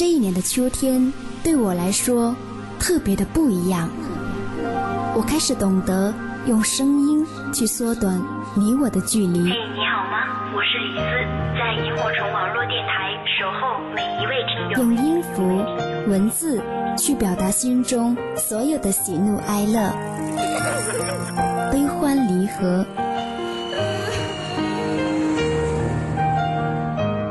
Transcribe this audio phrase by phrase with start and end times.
[0.00, 1.12] 这一年的秋天
[1.44, 2.34] 对我来说
[2.78, 3.90] 特别的不一样。
[5.14, 6.14] 我开始懂得
[6.46, 8.18] 用声音去缩短
[8.54, 9.40] 你我的距离。
[9.40, 10.52] 嘿，你好吗？
[10.56, 11.02] 我是李斯，
[11.58, 14.86] 在萤火虫网络电台守候每一位听众。
[14.86, 15.62] 用音符、
[16.10, 16.58] 文字
[16.96, 19.92] 去表达心中所有的喜怒哀乐、
[21.70, 22.86] 悲欢离合。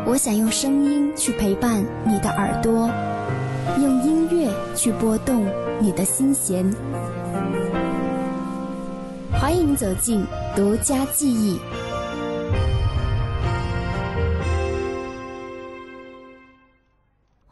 [0.09, 2.89] 我想用声音去陪伴你的耳朵，
[3.79, 5.45] 用音乐去拨动
[5.79, 6.65] 你的心弦。
[9.31, 10.25] 欢迎走进
[10.55, 11.59] 独家记忆，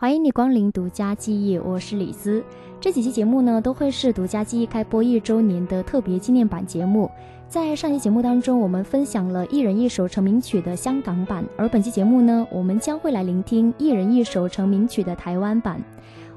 [0.08, 2.42] 欢迎你光临独家记忆，我是李斯。
[2.80, 7.12] 这几期节目呢，都会是独家记忆开播一周年的特别纪念版节目。
[7.50, 15.84] 在上期节目当中，我们分享了一人一首成名曲的香港版，而本期节目呢，我们将会来聆听一人一首成名曲的台湾版。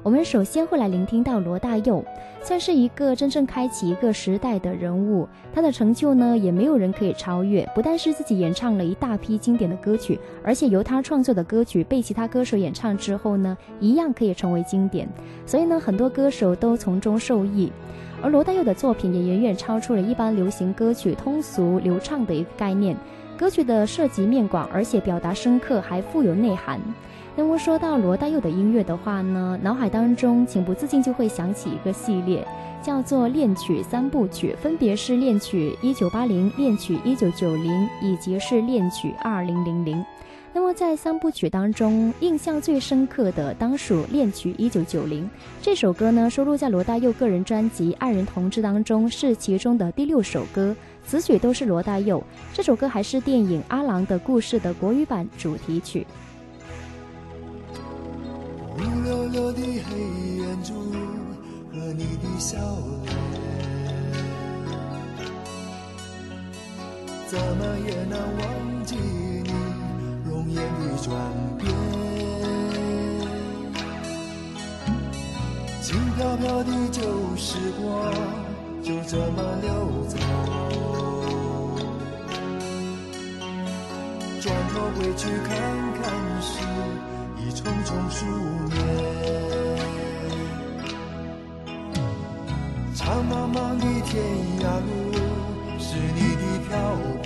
[0.03, 2.03] 我们首先会来聆听到罗大佑，
[2.41, 5.27] 算是一个真正开启一个时代的人物。
[5.53, 7.63] 他的成就呢，也没有人可以超越。
[7.75, 15.07] 不但是自己演唱了一大批经典的歌曲，而且由他创作的歌曲被其他歌手演唱之后呢，一样可以成为经典。
[15.45, 17.71] 所以呢，很多歌手都从中受益。
[18.23, 22.97] 而罗大佑的作品也远远超出了一般流行歌曲通俗流畅的一个概念，
[23.37, 26.79] 歌曲的涉及面广，而且表达深刻，还富有内涵。
[27.33, 32.45] 那么说到罗大佑的音乐的话呢，脑海当中情不自禁就会想起一个系列，
[32.83, 40.03] 叫做恋曲三部曲，分别是恋曲一九八零、恋曲一九九零，以及是恋曲二零零零。
[40.53, 45.23] 那么在三部曲当中，印象最深刻的当属《恋曲一九九零》
[45.61, 52.21] 这首歌呢，收录在罗大佑个人专辑《爱人同志》当中，是其中的第六首歌，词曲都是罗大佑。
[52.53, 56.05] 这首歌还是电影《阿郎的故事》的国语版主题曲。
[59.31, 59.97] 乌溜溜的黑
[60.41, 60.73] 眼珠
[61.71, 62.57] 和你的笑
[63.05, 63.15] 脸，
[67.27, 69.51] 怎么也难忘记你。
[70.29, 71.15] 容颜的转
[71.57, 71.71] 变，
[75.81, 77.01] 轻飘飘的旧
[77.37, 78.13] 时光
[78.83, 79.71] 就这么溜
[80.09, 80.17] 走。
[84.41, 85.49] 转头回去看
[86.01, 86.03] 看
[86.41, 86.49] 时，
[87.53, 88.25] 匆匆数
[88.69, 88.75] 年。
[92.95, 94.11] 长茫茫的天
[94.59, 94.89] 涯路，
[95.79, 96.69] 是你的漂
[97.23, 97.25] 泊。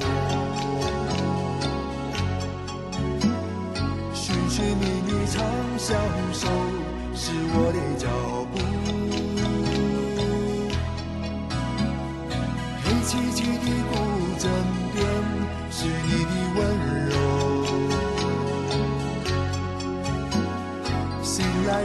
[4.13, 5.35] 寻寻觅觅长
[5.77, 5.87] 相
[6.33, 6.47] 守，
[7.13, 8.34] 是我的脚步。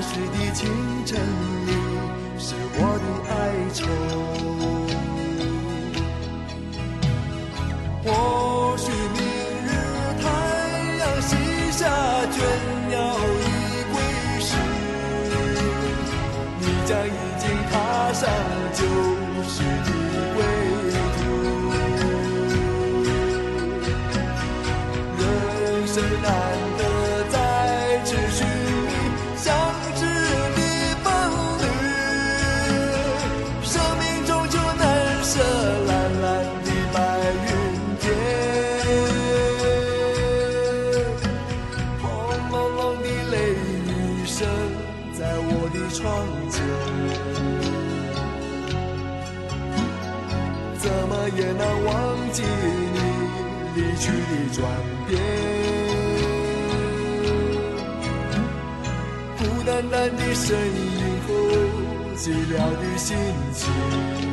[0.00, 0.70] 时的清
[1.04, 1.20] 晨
[1.66, 1.72] 里，
[2.38, 3.34] 是我的哀
[3.74, 4.29] 愁。
[52.32, 52.98] 记你
[53.74, 54.58] 离去的转
[55.08, 55.10] 变。
[59.38, 61.28] 孤单单的身影和
[62.16, 63.16] 寂寥的心
[63.52, 64.29] 情，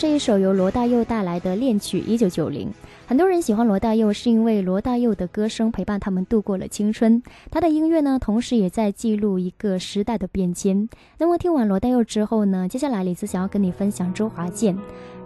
[0.00, 2.68] 这一首由罗大佑带来的恋曲《一九九零》，
[3.06, 7.22] 很多人喜欢罗大佑，是因为罗大佑的歌声陪伴他们度过了青春。
[7.50, 10.88] 他的音乐呢，同时也在记录一个时代的变迁。
[11.18, 14.74] 那么听完罗大佑之后呢，接下来李子想要跟你分享周华健。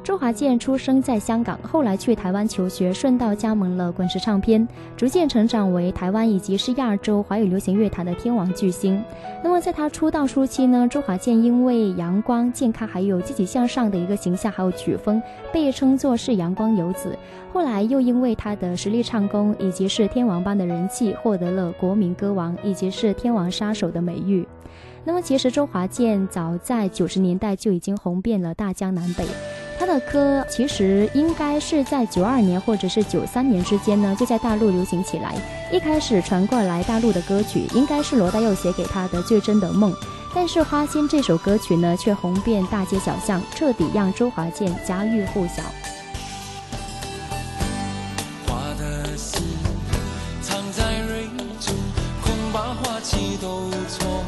[0.05, 4.69] 周华健出生在香港，后来去台湾求学，顺道加盟了滚石唱片，
[4.99, 9.03] 逐渐成长为台湾以及是亚洲华语流行乐坛的天王巨星。
[9.43, 17.19] 那么在他出道初期呢，周华健因为阳光、健康还有积极向上的一个形象还有曲风，被称作是阳光游子。
[17.51, 24.47] 后来又因为他的实力唱功以及是天王般的人气，获得了国民歌王以及是天王杀手的美誉。
[25.03, 29.25] 那么其实周华健早在九十年代就已经红遍了大江南北。
[29.95, 35.37] 这歌其实应该是在九二年或者是九三年之间呢，就在大陆流行起来。
[35.71, 39.93] 一开始传过来大陆的歌曲，应该是罗大佑写给他的《最真的梦》，
[40.35, 45.63] 但是《花心》这首歌曲呢，却红遍大街小巷，彻底让周华健家喻户晓。
[48.49, 49.47] 花的心
[50.43, 51.29] 藏在蕊
[51.61, 51.73] 中，
[52.21, 54.25] 恐把花期都错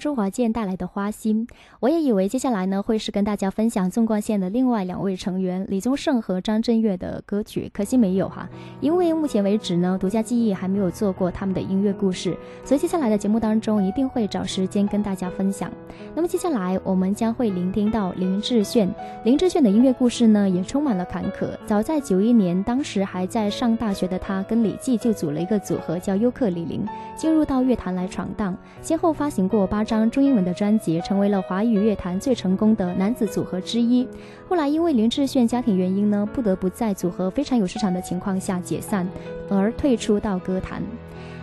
[0.00, 1.46] 周华健带来的《花心》，
[1.78, 8.48] 我也以为接下来呢会是跟大家分享纵贯线的另外两位成员李宗盛和张震岳的歌曲，可惜没有哈，
[8.80, 15.70] 因为目前为止呢，独家记忆还没有做过他们的音乐故事，所以接下来的节目当中一定会找时间跟大家分享。
[16.14, 18.92] 那么接下来我们将会聆听到林志炫，
[19.22, 21.50] 林志炫的音乐故事呢也充满了坎坷。
[21.66, 34.06] 早在九一年，当时还在上大学的他跟李记就组了一个组合叫优客李林，进入到乐坛来闯荡，先后发行过八张中英文的专辑，成为了华语乐坛最成功的男子组合之一。
[34.48, 39.04] 后来因为林志炫家庭原因呢，不得不在组合非常有市场的情况下解散，
[39.48, 40.80] 而退出到歌坛。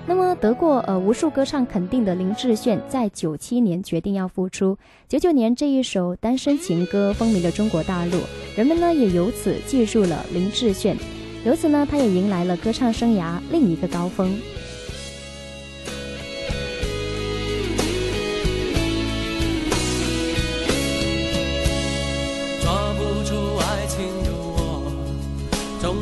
[0.05, 4.77] 那么得过呃无数歌唱肯定的林志炫，在九七年决定要复出。
[5.09, 8.17] 九九年这一首单身情歌风靡了中国大陆，
[8.55, 10.95] 人们呢也由此记住了林志炫，
[11.43, 14.33] 由此呢他也迎来了歌唱生涯另一个高峰。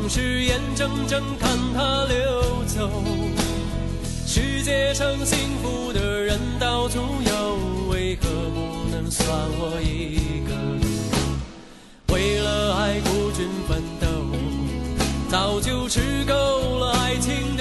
[0.06, 2.88] 总是眼睁睁看它流走。
[4.24, 7.58] 世界上幸福的人到处有，
[7.90, 12.14] 为何不能算我一个？
[12.14, 14.06] 为了爱孤军奋斗，
[15.28, 17.55] 早就吃够了爱情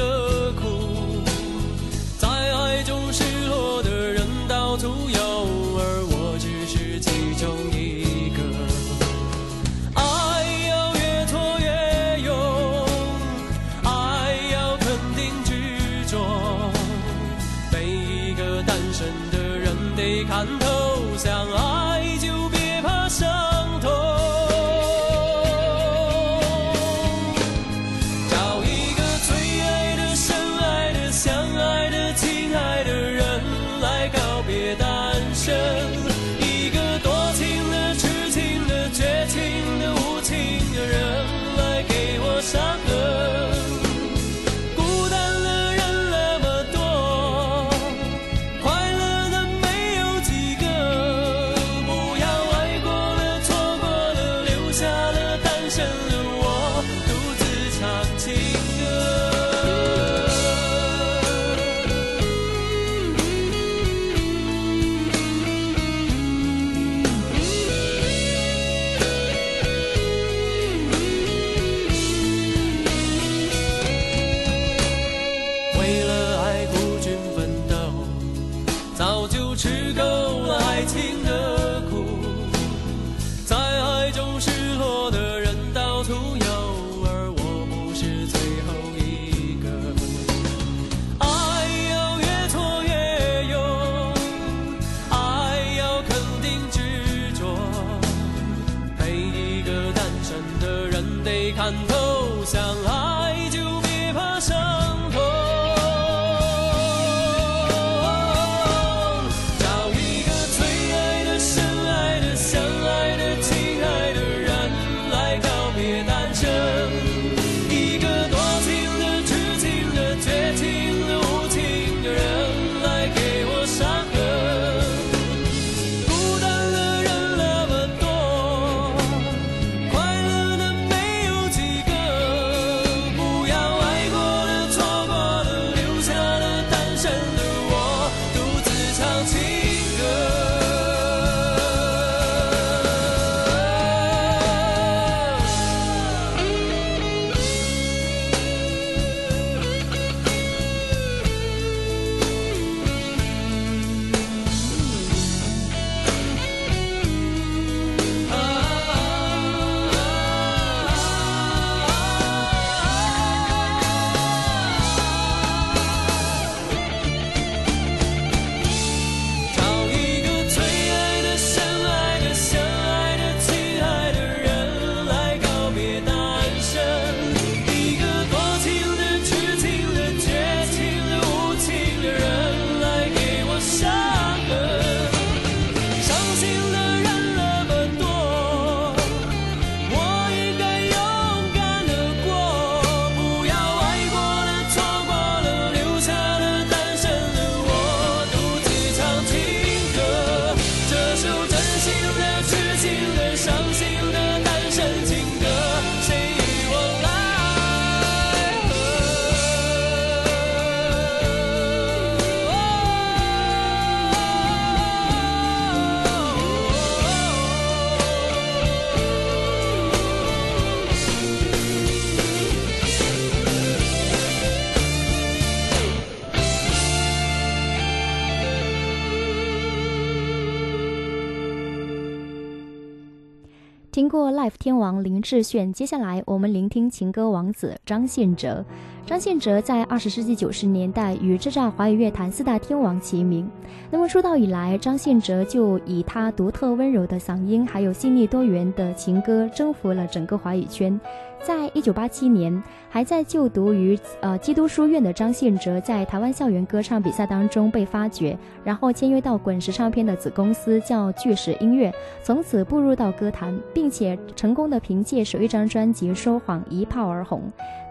[233.96, 238.66] 听过 Life 天王林志炫，接下来我们聆听情歌王子张信哲。
[239.06, 243.48] 张信哲在二十世纪九十年代与叱咤华语乐坛四大天王齐名。
[243.92, 251.00] 那么出道以来，张信哲就以他独特温柔的嗓音，还有细腻多元的情歌，征服了整个华语圈。
[251.44, 261.94] 在一九八七年，还在就读于呃基督书院的张信哲，在台湾校园歌唱比赛当中被发掘，然后签约到滚石唱片的子公司叫巨石音乐，
[262.24, 267.44] 从此步入到歌坛，并且成功的凭借首一张专辑《说谎》一炮而红。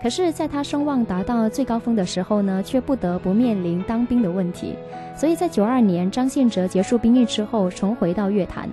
[0.04, 4.74] 可是，在他声望达到最高峰的时候呢，却不得不面临当兵的问题。
[5.16, 8.68] 所以在九二年，张信哲结束兵役之后，重回到乐坛。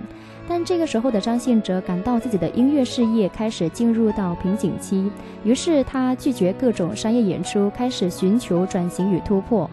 [0.46, 5.10] 但这个时候的张信哲感到自己的音乐事业开始进入到瓶颈期，
[5.42, 9.70] 于是他拒绝各种商业演出，开始寻求转型与突破。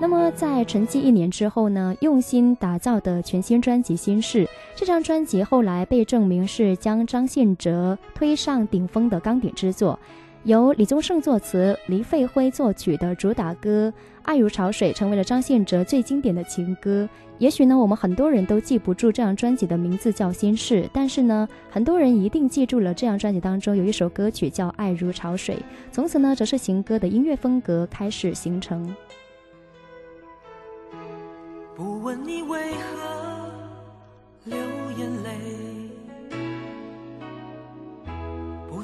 [0.00, 9.98] 那么在沉寂一年之后呢，用心打造的全新专辑《心事》这张专辑后来被证明是将张信哲推上顶峰的钢点之作。
[10.44, 13.90] 由李宗盛作词、黎费辉作曲的主打歌
[14.24, 17.08] 《爱如潮水》成为了张信哲最经典的情歌。
[17.38, 25.56] 也许呢，我们很多人都记不住这张专辑的名字叫《心事》，但是呢，很多人一定记住了这张专辑当中有一首歌曲叫《爱如潮水》。
[25.90, 28.94] 从此呢，则是情歌的音乐风格开始形成。
[31.74, 33.23] 不问你为何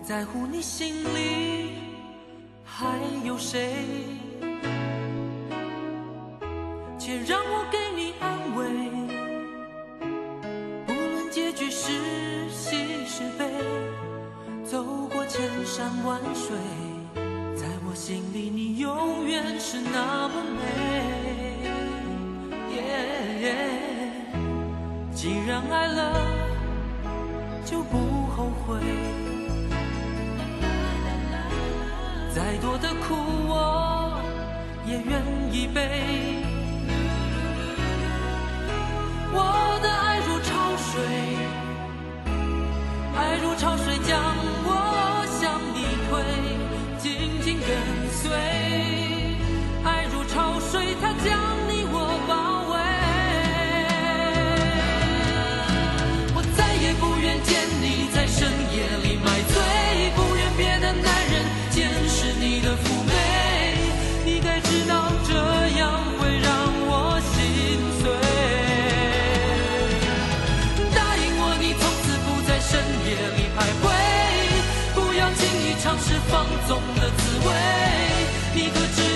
[0.02, 1.74] 在乎你心里
[2.64, 3.76] 还有谁，
[6.98, 8.64] 且让我给你安慰。
[10.86, 11.92] 不论结局是
[12.50, 13.48] 喜是悲，
[14.64, 14.82] 走
[15.12, 16.56] 过千山万水，
[17.54, 20.60] 在我心里你永远是那么美。
[22.74, 22.78] 耶
[25.14, 26.26] 既然爱了，
[27.64, 28.80] 就不后悔。
[32.32, 33.14] 再多的苦
[33.48, 34.20] 我
[34.86, 35.20] 也愿
[35.52, 35.80] 意背。
[39.32, 41.02] 我的爱如潮水，
[43.16, 44.16] 爱如潮水将
[44.64, 44.68] 我
[45.40, 46.10] 向你推，
[46.98, 47.68] 紧紧跟
[48.12, 48.59] 随。
[76.10, 77.54] 是放纵的滋味。
[78.52, 79.09] 你可知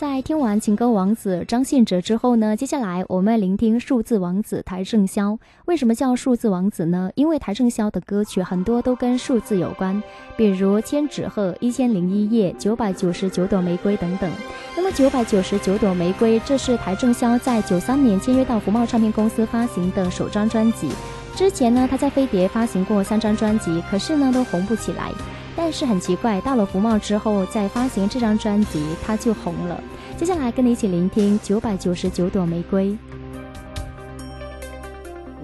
[0.00, 5.38] 在听完情歌王子张信哲之后呢，接下来我们聆听数字王子邰正宵。
[5.66, 7.10] 为什么叫数字王子呢？
[7.16, 10.02] 因为邰正宵的歌曲很多都跟数字有关，
[10.38, 14.30] 比如《千纸鹤》《一千零一夜》《九百九十九朵玫瑰》等等。
[14.74, 20.88] 那么《九百九十九朵玫瑰》这是邰正宵在九三年签约到福茂唱片公司发行的首张专辑。
[21.36, 25.12] 之前呢，他在飞碟发行过三张专辑，可是呢都红不起来。
[25.56, 29.82] 但是很奇怪，到了福茂之后，在发行这张专辑，他就红了。
[30.16, 32.86] 接下来跟你一起聆听《九百九十九朵玫瑰》。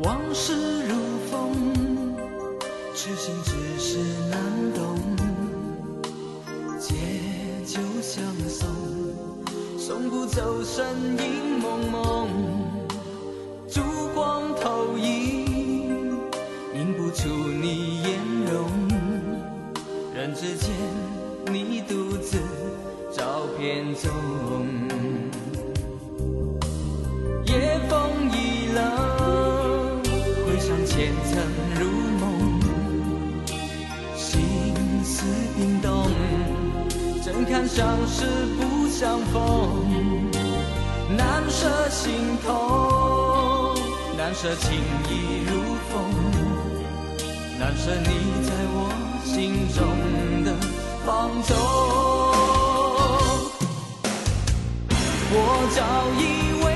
[0.02, 0.94] 往事如
[1.30, 1.52] 风，
[2.94, 3.98] 痴心只是
[4.30, 4.38] 难
[4.74, 4.98] 懂。
[6.78, 6.94] 借
[7.64, 8.68] 酒相送，
[9.78, 10.84] 送不走身
[11.18, 12.45] 影蒙蒙。
[20.38, 20.70] 之间，
[21.50, 22.36] 你独自
[23.10, 24.12] 照片中。
[27.46, 30.02] 夜风已冷，
[30.44, 31.42] 回想前尘
[31.80, 31.88] 如
[32.20, 32.60] 梦，
[34.14, 34.44] 心
[35.02, 35.24] 思
[35.56, 36.06] 冰冻，
[37.24, 38.26] 怎堪相识
[38.58, 39.40] 不相逢？
[41.16, 42.12] 难舍心
[42.44, 43.74] 痛，
[44.18, 44.72] 难舍情
[45.08, 45.94] 意如风，
[47.58, 48.08] 难舍你
[48.44, 49.84] 在我心中
[50.44, 50.54] 的
[51.04, 51.56] 放纵。
[55.28, 55.36] 我
[55.74, 55.82] 早
[56.16, 56.22] 已
[56.64, 56.66] 为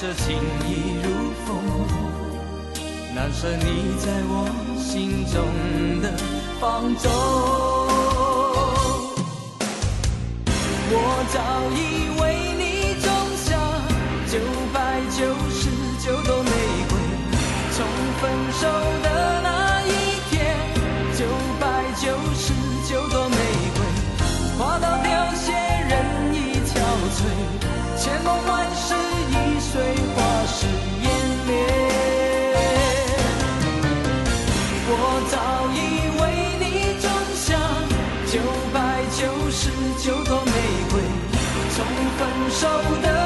[0.00, 1.10] 舍情意如
[1.44, 1.48] 风，
[3.16, 3.64] 难舍你
[3.98, 4.46] 在我
[4.78, 5.42] 心中
[6.00, 6.12] 的
[6.60, 7.10] 放纵。
[10.90, 10.94] 我
[11.34, 11.36] 早
[11.74, 12.22] 已为
[12.54, 13.10] 你种
[13.42, 13.58] 下
[14.30, 14.38] 九
[14.72, 15.66] 百九十
[15.98, 16.50] 九朵玫
[16.88, 16.94] 瑰，
[17.72, 17.84] 从
[18.20, 18.70] 分手
[19.02, 19.90] 的那一
[20.30, 20.54] 天，
[21.18, 21.26] 九
[21.58, 22.06] 百九
[22.36, 22.54] 十
[22.88, 23.36] 九朵玫
[23.74, 23.82] 瑰，
[24.56, 25.92] 花到凋谢，人
[26.32, 26.36] 已
[26.68, 26.78] 憔
[27.18, 27.18] 悴，
[28.00, 28.94] 千梦万世
[42.18, 42.66] 分手
[43.00, 43.17] 的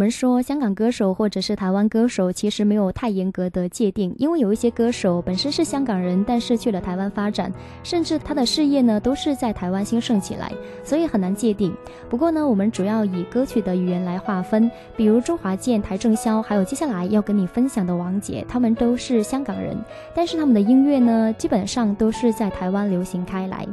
[0.00, 10.50] 我们说香港歌手或者是台湾歌手，其实没有太严格的界定，因为有一些歌手本身是香港人，但是去了台湾发展，甚至他的事业呢都是在台湾兴盛起来，
[10.82, 11.70] 所以很难界定。
[12.08, 19.76] 不过呢，我们主要以歌曲的语言来划分，比如周华健、邰正宵，还有接下来要跟你分享的王杰，他们都是香港人，
[20.14, 23.68] 但是他们的音乐呢，基本上都是在台湾流行开来。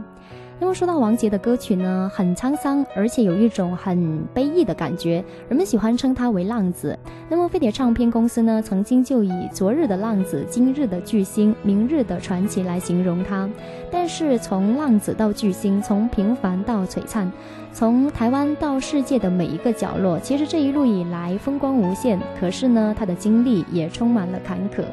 [0.59, 6.97] 那么说到王杰的歌曲呢，很沧桑，而且有一种很悲意的感觉，人们喜欢称他为浪子。
[7.29, 13.47] 那么飞碟唱片公司呢，曾经就以昨日的浪子、今日的巨星、明日的传奇来形容他。
[13.91, 17.31] 但是从浪子到巨星，从平凡到璀璨，
[17.71, 22.19] 从台湾到世界的每一个角落，其实这一路以来风光无限。
[22.39, 24.83] 可是呢，他的经历也充满了坎坷。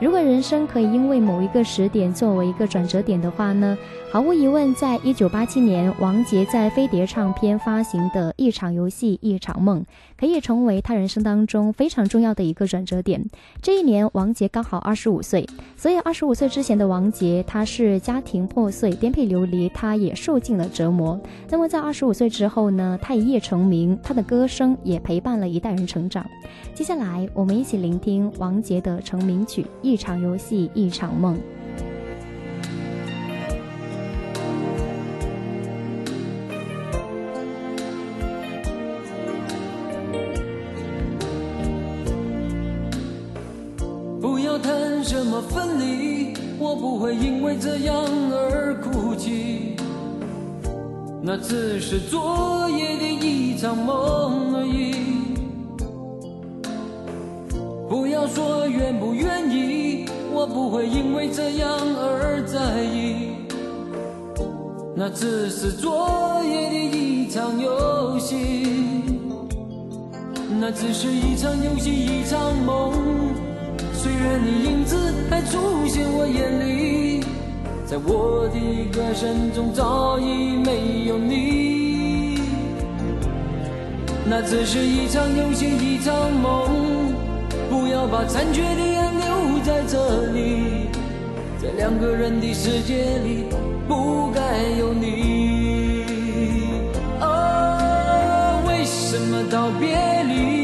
[0.00, 3.76] 如果人生可以因为某一个时点作为一个转折点的话呢，
[4.12, 9.84] 毫无疑问，在一九八七年，王杰在飞碟唱片发行的一场游戏一场梦，
[10.18, 13.24] 可以成为他人生当中非常重要的一个转折点。
[13.62, 21.16] 这一年，王杰刚好二十五岁，所以二十五岁之前的王杰，他是家庭破碎、颠沛流离，他也受尽了折磨。
[21.48, 26.26] 那么在二十五岁之后呢，他一夜成名，他的歌声也陪伴了一代人成长。
[26.74, 29.64] 接下来，我们一起聆听王杰的成名曲。
[29.82, 31.38] 一场游戏，一场梦。
[47.12, 49.76] 因为这样而哭泣。
[51.22, 54.94] 那只是昨夜的一场梦而已。
[57.88, 63.34] 不要说愿不愿意，我不会因为这样而在意。
[64.96, 68.66] 那只是昨夜的一场游戏，
[70.60, 72.92] 那只是一场游戏，一场梦。
[74.02, 74.96] 虽然你影子
[75.28, 77.22] 还出现我眼里，
[77.84, 78.58] 在我的
[78.90, 82.40] 歌声中早已没有你。
[84.24, 87.12] 那只是一场游戏，一场梦。
[87.68, 90.88] 不要把残缺的爱留在这里，
[91.62, 93.44] 在两个人的世界里，
[93.86, 94.40] 不该
[94.78, 96.06] 有你。
[97.20, 100.59] 哦，为什么道别离，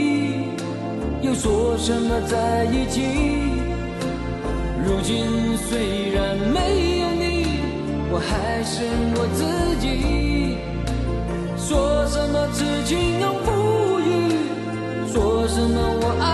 [1.38, 3.00] 说什么在一起？
[4.84, 7.24] 如今虽然没有你，
[8.10, 8.74] 我还是
[9.16, 9.40] 我自
[9.80, 9.84] 己。
[11.56, 13.48] 说什么痴情永不
[14.00, 14.06] 渝，
[15.12, 15.14] 说
[15.48, 16.25] 什么我爱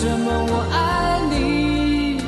[0.00, 2.18] 为什么我爱你。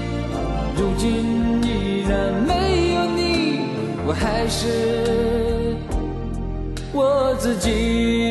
[0.77, 3.61] 如今依然没有你，
[4.05, 5.77] 我还是
[6.93, 8.30] 我自己。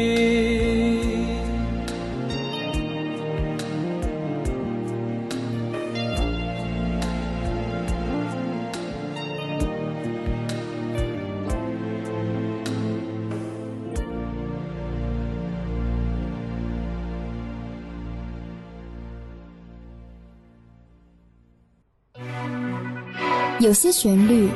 [23.70, 24.50] 有些旋律，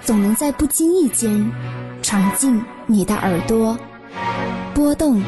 [0.00, 1.52] 总能在不经意间
[2.00, 3.78] 闯进你的耳朵，
[4.72, 5.22] 拨动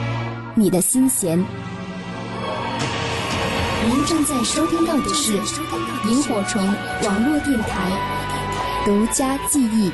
[0.55, 1.39] 你的心弦。
[3.85, 5.35] 您正在收听到的是
[6.09, 6.67] 萤火虫
[7.05, 7.93] 网络电台
[8.87, 9.93] 独家记忆。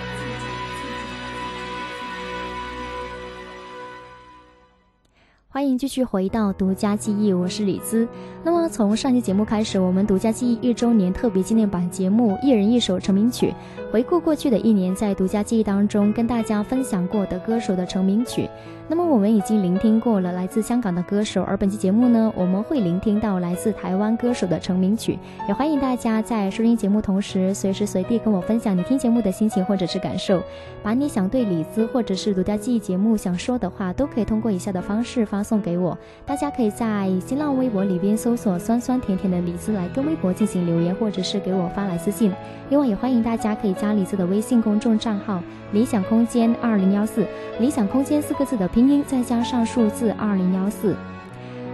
[5.54, 8.08] 欢迎继续回到独家记忆，我是李兹。
[8.42, 13.54] 那么从上期节目开始，我们独家记忆一周年特别纪念版节目《一人一首成名曲》，
[13.92, 18.50] 回顾过去的一年在独家记忆当中跟大家分享过的歌手的成名曲。
[18.86, 25.18] 那么我们已经聆听过了来自香港的歌手，而本期节目呢，我们会聆听到来自台湾歌手的成名曲。
[25.48, 30.42] 也欢迎大家在收听节目同时，随时随地跟我分享你听节目的心情或者是感受，
[30.82, 35.96] 把你想对李子或者是独家记忆节目想说的话，都可以通过以下的方式发送给我。
[36.26, 42.30] 大家可以在新浪微博里边搜索“酸酸甜甜的李子”来跟微博进行留言，或者是给我发来私信。
[42.68, 45.42] 另外，也欢迎大家可以加李子的微信公众账号
[45.72, 47.26] “理想空间二零幺四”，
[47.58, 48.68] 理想空间四个字的。
[48.74, 50.96] 拼音再加上数字二零幺四。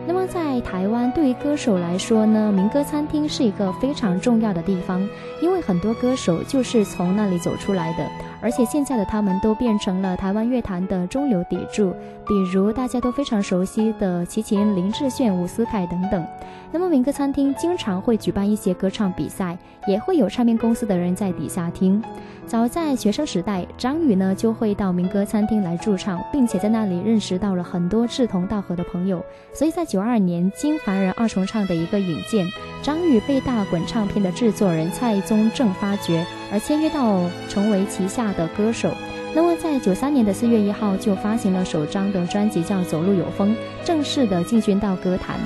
[0.06, 5.00] 那么在台湾，对于歌手来说呢，民歌餐厅是一个非常重要的地方，
[5.40, 8.06] 因为很多歌手就是从那里走出来的。
[8.40, 11.92] 而且现在的他们都变成了台湾乐坛的中流砥柱，
[12.26, 16.26] 比如大家都非常熟悉的齐秦、林志炫、伍思凯等等。
[16.72, 22.02] 那么民歌餐厅经常会举办一些歌唱比赛，也会有唱片公司的人在底下听。
[22.46, 29.24] 早在学生时代，张宇呢就会到民歌餐厅来驻唱，并且在那里认识到了很多志同道合的朋友。
[29.52, 32.46] 所以在九二年金凡人二重唱的一个引荐，
[32.82, 38.90] 张宇被大滚唱片的制作人蔡宗正发掘，而签约到成为旗下的歌手。
[39.34, 45.38] 那么在九三年的四月一号就发行了首张的专辑，叫《走路有风》，正式的进军到歌坛。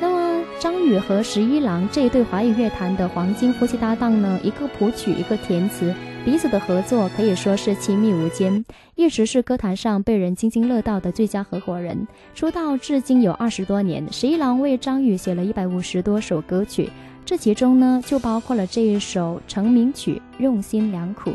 [0.00, 12.06] 那么张宇和十一郎这一对华语乐坛的黄金夫妻搭档呢，一个谱曲，一个填词，彼此的合作可以说是亲密无间，一直是歌坛上被人津津乐道的最佳合伙人。
[12.34, 16.90] 出道至今有二十多年，十一郎为张宇写了一百五十多首歌曲，
[17.24, 21.30] 这其中呢就包括了这一首成名曲《用心良苦》。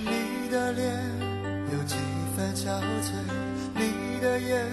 [0.00, 0.86] 你的脸
[1.72, 1.96] 有几
[2.36, 2.68] 分憔
[3.00, 3.14] 悴，
[3.74, 4.66] 你的眼。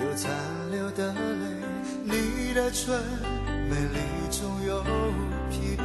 [0.00, 0.30] 有残
[0.70, 1.18] 留的泪，
[2.04, 2.94] 你的唇
[3.68, 3.98] 美丽
[4.30, 4.80] 中有
[5.50, 5.82] 疲惫。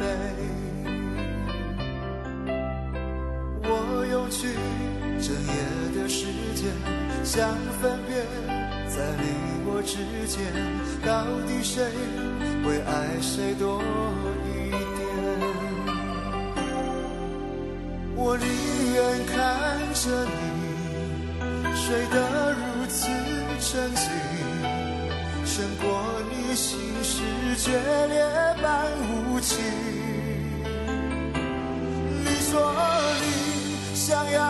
[3.66, 3.68] 我
[4.10, 4.48] 用去
[5.20, 5.52] 整夜
[5.94, 6.62] 的时间，
[7.24, 8.12] 想分辨，
[8.88, 9.24] 在你
[9.66, 9.96] 我之
[10.28, 10.38] 间，
[11.04, 11.82] 到底谁
[12.64, 13.82] 会爱谁多
[14.46, 15.02] 一点？
[18.16, 18.46] 我宁
[18.94, 19.34] 愿看
[19.94, 20.32] 着你
[21.74, 22.16] 睡得
[22.52, 23.08] 如此。
[23.66, 24.04] 沉静
[25.46, 25.84] 胜过
[26.30, 27.22] 你心事
[27.56, 27.72] 决
[28.08, 28.23] 裂
[29.44, 29.58] 情。
[32.24, 32.52] 你说
[33.20, 34.40] 你想要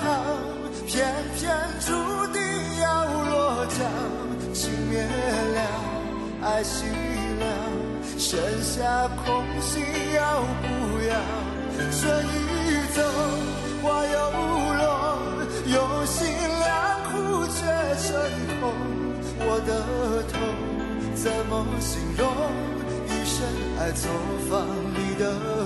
[0.00, 0.04] 逃，
[0.86, 1.92] 偏偏注
[2.32, 2.42] 定
[2.80, 3.78] 要落脚。
[4.52, 5.00] 情灭
[5.54, 5.60] 了，
[6.42, 6.84] 爱熄
[7.40, 7.42] 了，
[8.18, 9.80] 剩下空心
[10.14, 10.64] 要不
[11.08, 11.10] 要？
[11.92, 12.28] 春已
[12.94, 13.00] 走，
[13.82, 14.14] 花又
[14.74, 14.82] 落，
[15.66, 16.18] 用心
[16.60, 16.70] 良
[17.10, 17.12] 苦
[17.46, 17.60] 却
[18.02, 18.10] 成
[18.60, 18.62] 空。
[19.44, 19.70] 我的
[20.32, 20.34] 痛
[21.14, 22.22] 怎么形容？
[23.42, 24.08] 一生爱错
[24.48, 24.52] 放
[24.94, 25.24] 你的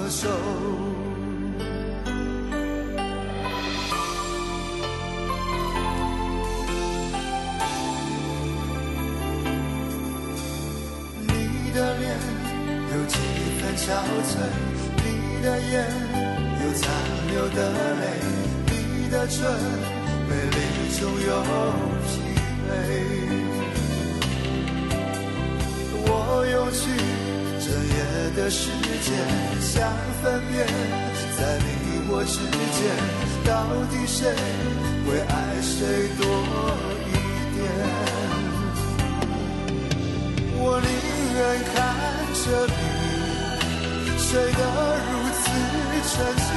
[0.08, 0.28] 手。
[11.20, 12.16] 你的脸
[12.92, 13.14] 有几
[13.60, 13.84] 分憔
[14.24, 14.32] 悴，
[14.96, 15.06] 你
[15.44, 15.74] 的眼
[16.62, 16.82] 有残
[17.30, 17.58] 留的
[18.00, 18.02] 泪，
[18.70, 18.72] 你
[19.10, 19.36] 的唇
[20.26, 20.56] 美丽
[20.98, 21.30] 中有
[22.06, 22.08] 疲
[22.66, 22.70] 惫
[26.08, 26.10] 我
[26.50, 26.80] 用去
[28.36, 28.68] 的时
[29.02, 29.10] 间，
[29.62, 29.90] 想
[30.22, 30.66] 分辨，
[31.38, 31.66] 在你
[32.08, 32.36] 我之
[32.76, 32.84] 间，
[33.46, 33.50] 到
[33.90, 34.28] 底谁
[35.06, 35.74] 会爱谁
[36.18, 36.22] 多
[37.08, 37.10] 一
[37.56, 37.58] 点？
[40.58, 40.88] 我宁
[41.34, 41.38] 愿
[41.72, 41.74] 看
[42.44, 42.78] 着你
[44.18, 44.60] 睡得
[45.08, 45.42] 如此
[46.12, 46.14] 沉
[46.44, 46.48] 静，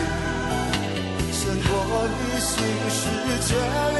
[1.32, 1.71] 胜过
[2.11, 2.51] 你心
[2.91, 3.01] 事
[3.47, 3.49] 决
[3.95, 3.97] 裂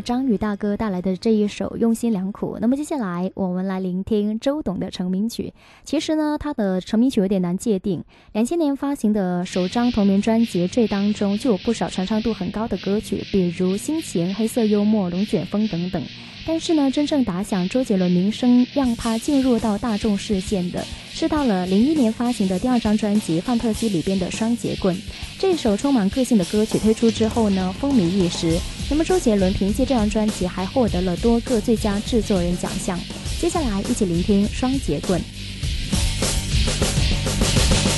[0.00, 5.52] 张宇大哥带来的这一首《用心良苦》，那么接下来我们来聆听周董的成名曲。
[5.84, 8.02] 其实呢，他的成名曲有点难界定。
[8.32, 16.02] 两千年发行的首张同名专辑《这》当中，就有不少传唱度很高的歌曲，比如《心情》《黑色幽默》《龙卷风》等等。
[16.46, 20.82] 但是呢，真正打响周杰伦名声，让他进入到大众视线的，
[21.20, 24.96] 是到了零一年发行的第二张专辑《范特西》里边的《双节棍》。
[25.38, 28.58] 这首充满个性的歌曲推出之后呢，风靡一时。
[28.88, 32.98] 那么周杰伦凭借这张专辑还获得了多个最佳制作人奖项。
[33.38, 35.20] 接下来一起聆听《双节棍》。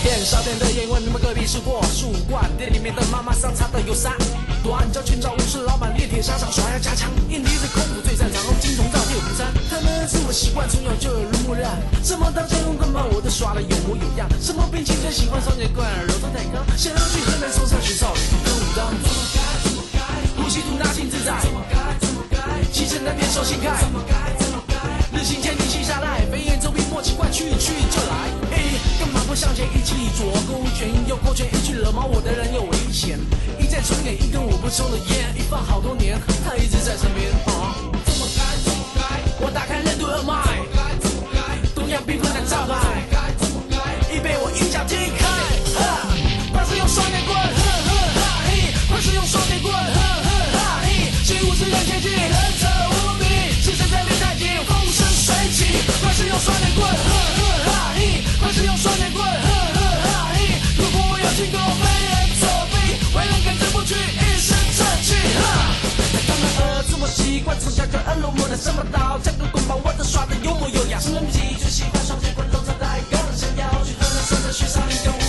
[0.02, 4.12] 店小店的烟问你们隔壁是过树冠，店里面的妈妈桑擦的有三
[4.64, 9.46] 短脚拳脚武士老板练铁沙场耍要加强，印尼的功夫最擅长，金铜造就不山。
[10.02, 11.78] 他们是我习惯，从小就耳濡目染。
[12.02, 18.90] 什么当真棍棒我都耍的有模有样，什么兵器最喜欢双节棍，柔中带刚，想要去河南嵩山学少林跟武当。
[18.98, 20.02] 怎么该怎么该，
[20.34, 21.38] 呼吸吐纳心自在。
[21.38, 22.42] 怎么该怎么该，
[22.74, 23.78] 气沉丹田手心开。
[23.78, 24.74] 怎么该怎么该，
[25.14, 28.26] 日行千里心下来，飞檐走壁莫奇怪，去去就来。
[28.50, 33.22] 嘿，干嘛不向前一起左勾拳右勾拳，一句惹毛我的人有危险。
[33.54, 37.30] 一再重演一根我不抽的烟，一放好多年，他一直在身边。
[37.46, 37.70] 啊，
[39.44, 40.32] 我打开任督二脉。
[41.74, 43.02] 东阳冰棍的招牌。
[44.12, 44.70] 已被我，一
[67.12, 75.21] 习惯从小就耳濡目染，什么刀这个棍棒我都耍得有模有样，是人笔最喜欢双截棍，龙藏带，更想要去河南山上学少林跟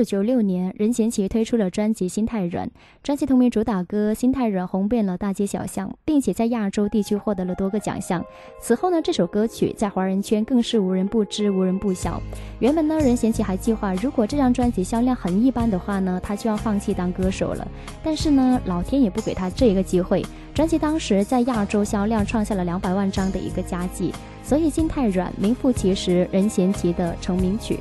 [0.00, 2.66] 九九六年，任贤齐推出了专辑《心太软》，
[3.02, 8.24] 专辑同名主打歌《心太软》红遍了大街小巷，并且在亚洲地区获得了多个奖项。
[8.62, 12.18] 此后呢，这首歌曲在华人圈更是无人不知、无人不晓。
[12.60, 17.68] 原本呢，任贤齐还计划，如果这张专辑销量很一般的话呢，他就要放弃当歌手了。
[18.02, 20.24] 但是呢，老天也不给他这一个机会，
[20.54, 27.80] 专辑当时在亚洲销量创下了两百万张的一个佳绩，所以《心太软》名副其实任贤齐的成名曲。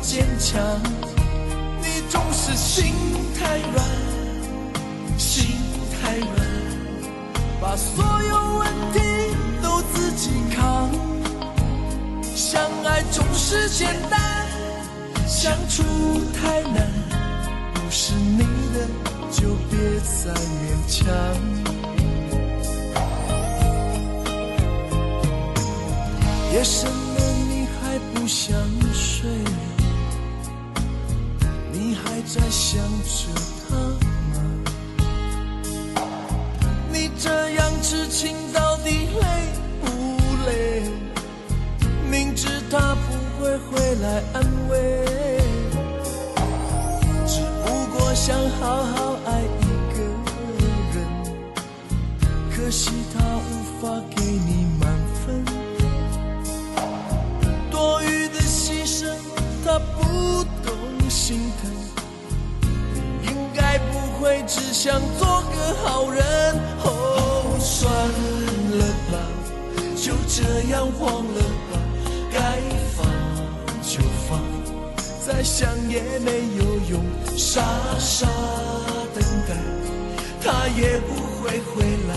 [0.00, 0.60] 坚强。
[1.82, 2.92] 你总是心
[3.38, 3.84] 太软，
[5.18, 5.46] 心
[6.00, 6.28] 太软，
[7.60, 9.00] 把所有问题
[9.62, 10.90] 都自己扛。
[12.34, 14.20] 相爱总是简单，
[15.26, 15.82] 相处
[16.40, 16.88] 太难。
[17.74, 18.38] 不是你
[18.74, 18.88] 的
[19.30, 21.06] 就别再勉强。
[26.52, 28.52] 夜深了，你还不想
[32.32, 33.26] 在想着
[33.68, 33.98] 他吗？
[36.92, 39.26] 你这样痴情到底累
[39.80, 39.88] 不
[40.46, 40.84] 累？
[42.08, 45.04] 明知他不会回来安慰，
[47.26, 49.98] 只不过想好好爱一个
[50.94, 50.96] 人，
[52.54, 54.88] 可惜他无法给你满
[55.26, 55.44] 分。
[57.72, 59.16] 多余的牺牲，
[59.64, 61.89] 他不懂心疼。
[64.20, 66.22] 你应该不会只想做个好人。
[66.84, 67.90] 哦，算
[68.78, 69.18] 了吧，
[69.96, 71.40] 就这样忘了
[71.70, 71.78] 吧，
[72.30, 72.60] 该
[72.94, 73.06] 放
[73.82, 74.38] 就放，
[75.26, 77.02] 再想也没有用，
[77.36, 77.62] 傻
[77.98, 78.26] 傻
[79.14, 79.54] 等待，
[80.42, 82.14] 他也不会回来。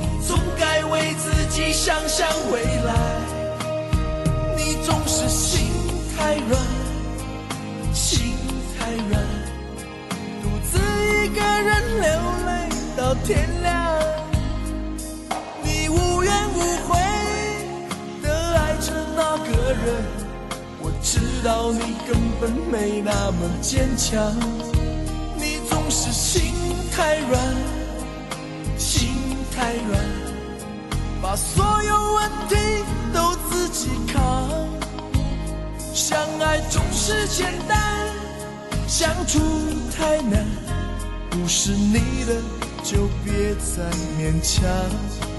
[0.00, 2.90] 你总该为自己想想未来。
[4.56, 5.68] 你总是心
[6.16, 6.60] 太软，
[13.12, 14.00] 到天亮。
[15.62, 16.98] 你无怨无悔
[18.22, 20.02] 的爱着那个人，
[20.80, 24.34] 我知道你根本没那么坚强。
[25.36, 26.54] 你总是心
[26.90, 27.38] 太软，
[28.78, 29.10] 心
[29.54, 30.00] 太软。
[31.20, 32.56] 把所有问题
[33.12, 34.48] 都自己扛。
[35.92, 38.08] 相爱总是简单，
[38.88, 39.38] 相处
[39.94, 40.46] 太难。
[41.30, 42.40] 不是你的
[42.82, 45.31] 就别再勉强。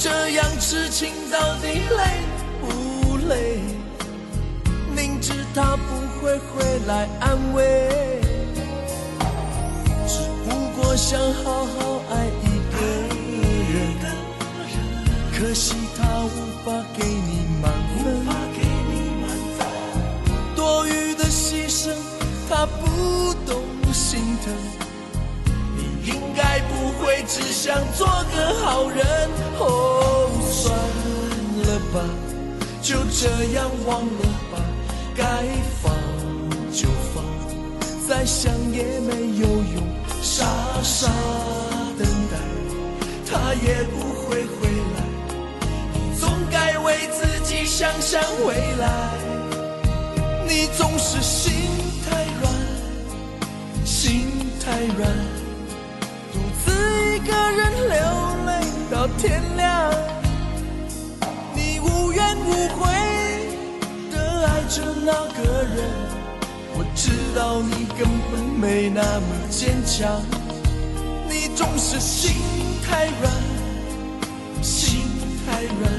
[0.00, 2.04] 这样痴情到底累
[2.60, 3.58] 不累？
[4.94, 5.80] 明知他不
[6.20, 8.22] 会回来安慰，
[10.06, 12.76] 只不过想好好爱一个
[13.74, 13.76] 人，
[15.36, 16.28] 可惜他无
[16.64, 18.04] 法给你满分。
[20.54, 21.90] 多余的牺牲，
[22.48, 24.54] 他不懂心疼。
[26.08, 29.04] 应该不会只想做个好人。
[29.58, 30.74] 哦，算
[31.66, 32.00] 了吧，
[32.80, 34.58] 就这样忘了吧，
[35.14, 35.24] 该
[35.82, 35.92] 放
[36.72, 37.22] 就放，
[38.08, 39.86] 再想也没有用，
[40.22, 40.46] 傻
[40.82, 41.08] 傻
[41.98, 42.36] 等待，
[43.30, 44.98] 他也不会回来。
[45.92, 48.88] 你总该为自己想想未来。
[50.48, 51.52] 你总是心
[52.08, 52.50] 太软，
[53.84, 54.30] 心
[54.64, 55.12] 太软，
[57.28, 57.98] 一个人流
[58.46, 59.92] 泪到天亮。
[61.54, 62.88] 你无怨无悔
[64.10, 65.84] 的爱着那个人，
[66.72, 70.22] 我知道你根本没那么坚强。
[71.28, 72.32] 你总是心
[72.82, 73.30] 太软，
[74.62, 75.02] 心
[75.44, 75.92] 太软，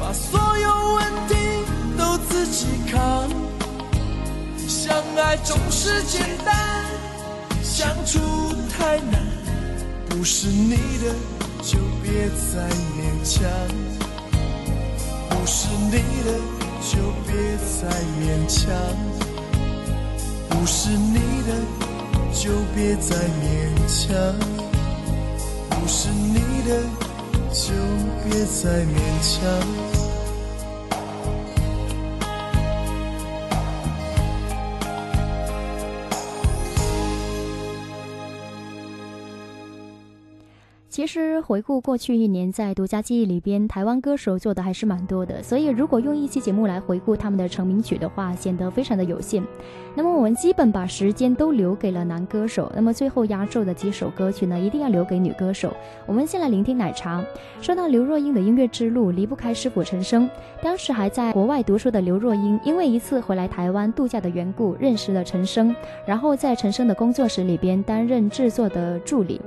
[0.00, 1.36] 把所有问题
[1.98, 3.28] 都自己扛。
[4.66, 6.86] 相爱总是简单，
[7.62, 8.18] 相处
[8.78, 9.35] 太难。
[10.16, 11.14] 不是你的
[11.62, 13.46] 就别再勉强，
[15.28, 15.92] 不是你
[16.24, 16.32] 的
[16.80, 17.86] 就别再
[18.18, 18.72] 勉强，
[20.48, 21.50] 不是你的
[22.32, 24.34] 就别再勉强，
[25.68, 26.82] 不是你的
[27.52, 27.74] 就
[28.24, 29.85] 别再勉强。
[40.96, 45.42] 其实回顾过去一年，在独家记忆里边，台湾歌手做的还是蛮多的。
[45.42, 49.44] 所以如果用一期节目来回顾他们的成名曲的话，显得非常的有限。
[49.94, 55.70] 那么我们基本把时间都留给了男歌手，那么最后压轴的几首歌曲呢，一定要留给女歌手。
[56.06, 57.22] 我们先来聆听奶茶。
[57.60, 60.26] 说到刘若英的音乐之路，离不开师傅陈升。
[60.62, 65.76] 当时还在国外读书的刘若英，因为一次回来台湾度假的缘故，认识了陈升，
[66.06, 69.38] 然后在陈升的工作室里边担任制作的助理。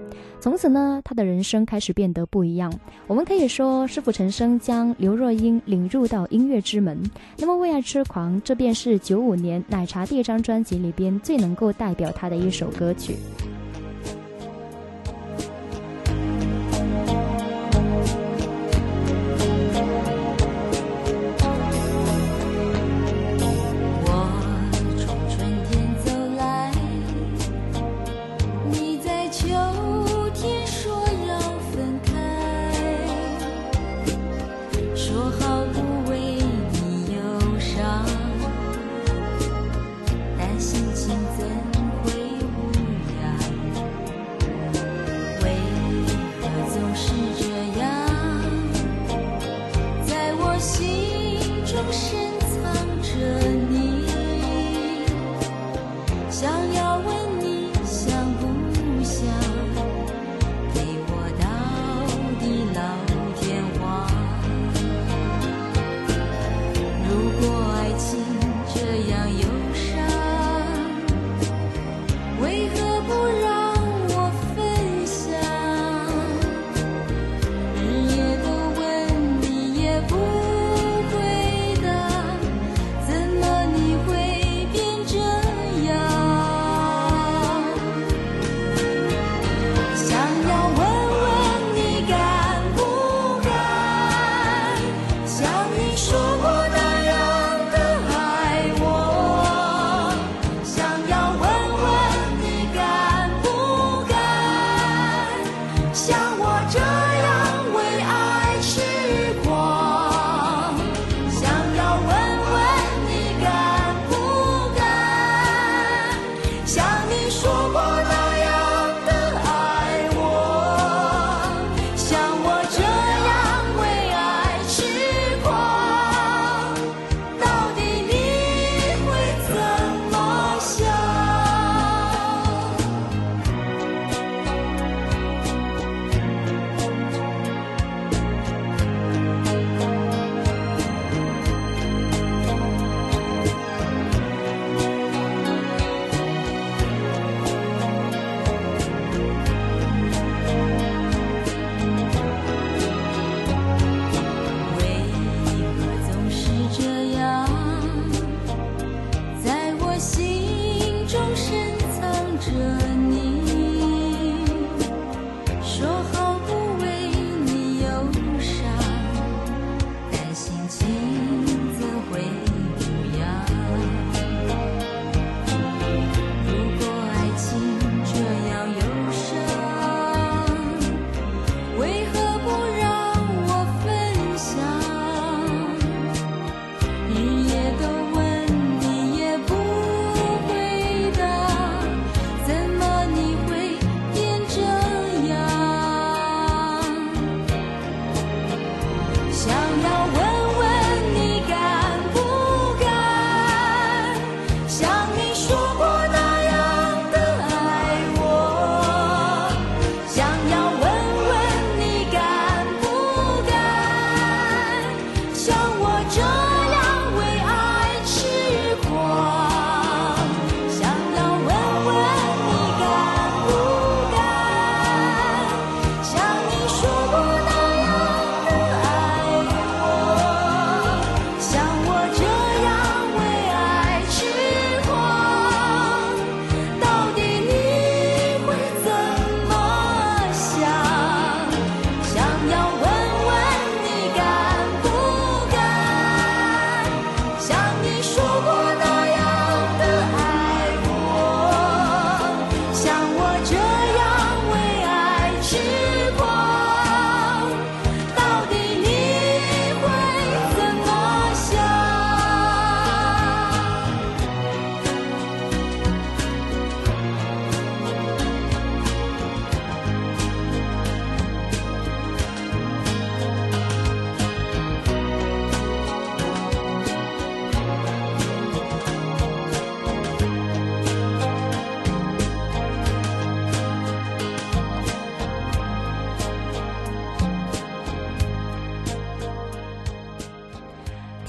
[0.41, 2.69] 从此呢，他的人人生开始变得不一样。
[3.07, 7.01] 我们可以说，师傅陈升将刘若英领入到音乐之门。
[7.37, 13.15] 那么，《为爱痴狂》这便是九五年奶茶第一张专辑里边最能够代表他的一首歌曲。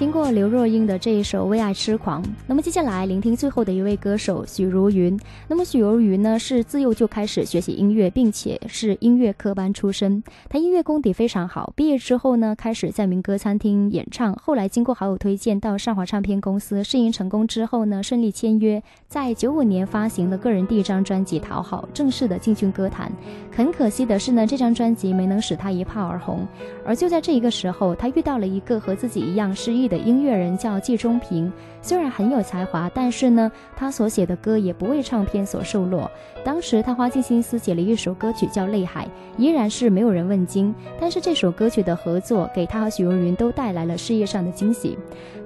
[0.00, 5.20] 听过刘若英的这一首《为爱痴狂》，那么接下来聆听最后的一位歌手许茹芸。
[5.46, 10.24] 那么许茹芸呢是自幼就开始学习音乐，并且是音乐科班出身。
[10.48, 23.12] 她音乐功底非常好，毕业之后呢开始在民歌餐厅演唱，后来经过好友推荐到上华唱片公司试音成功之后呢顺利签约，在九五年发行了个人第一张专辑《讨好》，正式的进军歌坛。
[23.54, 26.48] 很可惜的是呢这张专辑没能使她一炮而红。
[26.90, 29.86] 而就在这一个时候，他遇到了一个和自己一样失意。
[29.86, 36.10] 的音乐人叫季中平，虽然很有才华，但是呢，他所写的歌也不为唱片所受落。
[36.44, 39.04] 当时他花尽心思写了一首歌曲叫《泪海》，
[39.38, 40.74] 依然是没有人问津。
[41.00, 44.98] 但是这首歌曲的合作给他和许茹芸都带来了事业上的惊喜。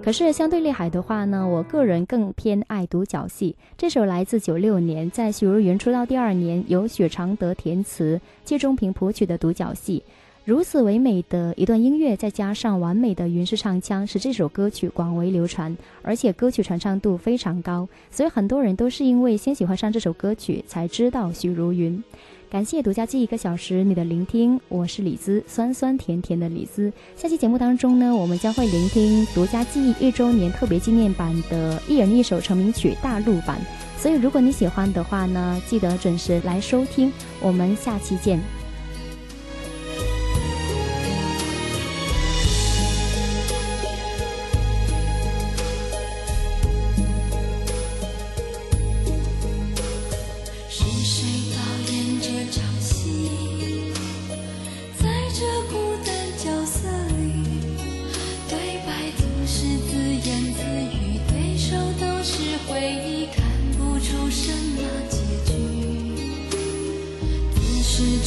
[0.03, 3.55] 可是相对《泪海》的话呢，我个人更偏爱独角戏。
[3.76, 10.03] 这首来自九六年，在许茹芸出道第二年，由许常德填词，季中平谱曲的独角戏。
[10.45, 22.05] 如此唯美的一段音乐，再加上完美的云式唱腔，使这首歌曲广为流传，而且歌曲传唱度非常高，所以很多人都是因为先喜欢上这首歌曲，才知道许茹芸。
[22.51, 26.92] 感谢独家记忆一个小时你的聆听，我是李子，酸酸甜甜的李子。
[27.16, 33.59] 下期节目当中呢，我们将会聆听独家记忆一周年特别纪念版的一人一首成名曲大陆版，
[33.97, 38.38] 所以如果你喜欢的话呢，记得准时来收听，我们下期见。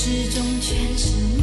[0.07, 1.36] 始终全是